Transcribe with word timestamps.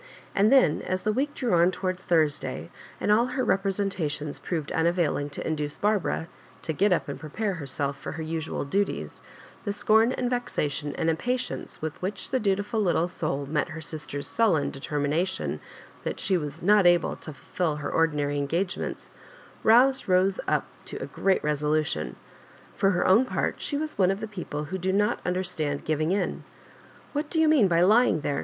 And 0.33 0.51
then 0.51 0.81
as 0.81 1.03
the 1.03 1.13
week 1.13 1.35
drew 1.35 1.53
on 1.53 1.69
towards 1.69 2.03
Thursday, 2.03 2.71
and 2.99 3.11
all 3.11 3.27
her 3.27 3.43
representations 3.45 4.39
proved 4.39 4.71
unavailing 4.71 5.29
to 5.29 5.45
induce 5.45 5.77
Barbara 5.77 6.27
to 6.63 6.73
get 6.73 6.91
up 6.91 7.07
and 7.07 7.19
prepare 7.19 7.53
herseS* 7.61 7.95
for 7.97 8.13
her 8.13 8.23
usual 8.23 8.65
duties, 8.65 9.21
the 9.63 9.71
scorn 9.71 10.11
and 10.11 10.27
vexation 10.27 10.95
and 10.95 11.07
impatience 11.07 11.83
with 11.83 12.01
which 12.01 12.31
the 12.31 12.39
dutiful 12.39 12.81
little 12.81 13.07
soul 13.07 13.45
met 13.45 13.69
her 13.69 13.79
sister's 13.79 14.25
sullen 14.25 14.71
determi 14.71 15.07
nation 15.09 15.59
that 16.03 16.19
she 16.19 16.35
was 16.35 16.63
not 16.63 16.87
able" 16.87 17.15
to'fulfil 17.15 17.75
her 17.75 17.91
ordi 17.91 18.13
nary 18.13 18.39
engagements, 18.39 19.11
roused 19.61 20.07
Bose 20.07 20.39
up 20.47 20.65
to 20.85 20.97
a 20.97 21.05
great 21.05 21.43
resolution. 21.43 22.15
For 22.75 22.89
her 22.89 23.05
own 23.05 23.23
part 23.23 23.61
she 23.61 23.77
was 23.77 23.99
one 23.99 24.09
of 24.09 24.19
the 24.19 24.27
people 24.27 24.63
who 24.73 24.79
do 24.79 24.91
not 24.91 25.19
understand 25.23 25.85
giving 25.85 26.11
in." 26.11 26.43
What 27.13 27.29
do 27.29 27.39
you 27.39 27.47
mean 27.47 27.67
by 27.67 27.81
lying 27.83 28.21
there 28.21 28.39